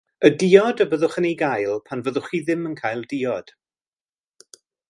[0.27, 3.55] Y diod y byddwch yn ei gael pan fyddwch chi ddim yn cael diod.